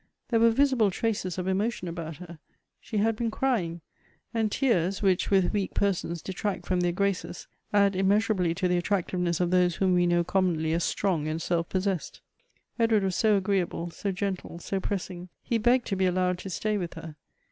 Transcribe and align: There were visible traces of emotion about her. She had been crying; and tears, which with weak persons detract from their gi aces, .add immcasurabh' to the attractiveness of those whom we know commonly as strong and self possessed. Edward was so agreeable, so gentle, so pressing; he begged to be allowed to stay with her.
There 0.29 0.39
were 0.39 0.49
visible 0.49 0.89
traces 0.89 1.37
of 1.37 1.47
emotion 1.47 1.87
about 1.87 2.15
her. 2.15 2.39
She 2.79 2.97
had 2.97 3.15
been 3.15 3.29
crying; 3.29 3.81
and 4.33 4.51
tears, 4.51 5.03
which 5.03 5.29
with 5.29 5.53
weak 5.53 5.75
persons 5.75 6.23
detract 6.23 6.65
from 6.65 6.79
their 6.79 6.91
gi 6.91 7.03
aces, 7.03 7.45
.add 7.71 7.93
immcasurabh' 7.93 8.55
to 8.55 8.67
the 8.67 8.79
attractiveness 8.79 9.39
of 9.39 9.51
those 9.51 9.75
whom 9.75 9.93
we 9.93 10.07
know 10.07 10.23
commonly 10.23 10.73
as 10.73 10.83
strong 10.83 11.27
and 11.27 11.39
self 11.39 11.69
possessed. 11.69 12.19
Edward 12.79 13.03
was 13.03 13.15
so 13.15 13.37
agreeable, 13.37 13.91
so 13.91 14.11
gentle, 14.11 14.57
so 14.57 14.79
pressing; 14.79 15.29
he 15.43 15.59
begged 15.59 15.85
to 15.85 15.95
be 15.95 16.07
allowed 16.07 16.39
to 16.39 16.49
stay 16.49 16.79
with 16.79 16.95
her. 16.95 17.15